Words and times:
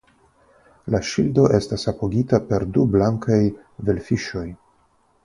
La 0.93 1.01
ŝildo 1.09 1.43
estas 1.57 1.83
apogita 1.91 2.39
per 2.53 2.65
du 2.79 2.87
blankaj 2.97 3.39
velfiŝoj. 3.91 4.47